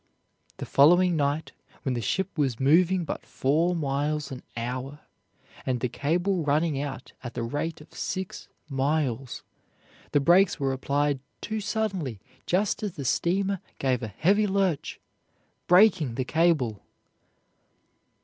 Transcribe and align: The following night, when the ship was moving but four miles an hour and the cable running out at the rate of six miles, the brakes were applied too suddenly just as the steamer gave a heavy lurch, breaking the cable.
The 0.57 0.65
following 0.65 1.15
night, 1.15 1.51
when 1.83 1.93
the 1.93 2.01
ship 2.01 2.35
was 2.35 2.59
moving 2.59 3.05
but 3.05 3.23
four 3.23 3.75
miles 3.75 4.31
an 4.31 4.41
hour 4.57 5.01
and 5.63 5.79
the 5.79 5.89
cable 5.89 6.41
running 6.43 6.81
out 6.81 7.13
at 7.23 7.35
the 7.35 7.43
rate 7.43 7.81
of 7.81 7.93
six 7.93 8.47
miles, 8.67 9.43
the 10.11 10.19
brakes 10.19 10.59
were 10.59 10.73
applied 10.73 11.19
too 11.39 11.59
suddenly 11.61 12.19
just 12.47 12.81
as 12.81 12.93
the 12.95 13.05
steamer 13.05 13.59
gave 13.77 14.01
a 14.01 14.07
heavy 14.07 14.47
lurch, 14.47 14.99
breaking 15.67 16.15
the 16.15 16.25
cable. 16.25 16.81